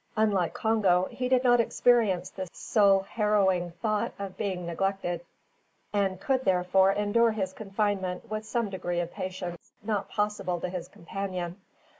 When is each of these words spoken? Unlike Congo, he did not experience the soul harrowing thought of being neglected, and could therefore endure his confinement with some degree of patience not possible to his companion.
Unlike 0.17 0.55
Congo, 0.55 1.05
he 1.11 1.29
did 1.29 1.43
not 1.43 1.59
experience 1.59 2.31
the 2.31 2.47
soul 2.51 3.01
harrowing 3.01 3.69
thought 3.83 4.13
of 4.17 4.35
being 4.35 4.65
neglected, 4.65 5.23
and 5.93 6.19
could 6.19 6.43
therefore 6.43 6.91
endure 6.91 7.29
his 7.33 7.53
confinement 7.53 8.27
with 8.27 8.43
some 8.43 8.71
degree 8.71 8.99
of 9.01 9.13
patience 9.13 9.73
not 9.83 10.09
possible 10.09 10.59
to 10.61 10.69
his 10.69 10.87
companion. 10.87 11.61